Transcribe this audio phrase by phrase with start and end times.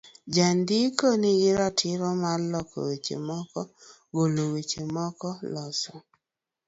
[0.35, 3.59] Jandiko nigi ratiro mar loko weche moko,
[4.15, 5.93] golo weche moko, loso